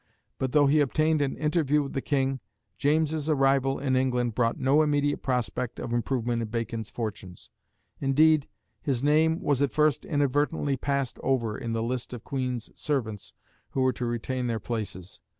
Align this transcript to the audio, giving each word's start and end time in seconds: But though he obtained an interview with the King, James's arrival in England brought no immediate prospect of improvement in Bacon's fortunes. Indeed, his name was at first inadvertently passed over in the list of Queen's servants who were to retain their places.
But 0.39 0.51
though 0.51 0.65
he 0.65 0.79
obtained 0.79 1.21
an 1.21 1.37
interview 1.37 1.83
with 1.83 1.93
the 1.93 2.01
King, 2.01 2.39
James's 2.79 3.29
arrival 3.29 3.77
in 3.77 3.95
England 3.95 4.33
brought 4.33 4.57
no 4.57 4.81
immediate 4.81 5.21
prospect 5.21 5.77
of 5.79 5.93
improvement 5.93 6.41
in 6.41 6.47
Bacon's 6.47 6.89
fortunes. 6.89 7.51
Indeed, 7.99 8.47
his 8.81 9.03
name 9.03 9.39
was 9.41 9.61
at 9.61 9.71
first 9.71 10.03
inadvertently 10.03 10.75
passed 10.75 11.19
over 11.21 11.55
in 11.55 11.73
the 11.73 11.83
list 11.83 12.13
of 12.13 12.23
Queen's 12.23 12.71
servants 12.73 13.33
who 13.73 13.81
were 13.81 13.93
to 13.93 14.07
retain 14.07 14.47
their 14.47 14.59
places. 14.59 15.19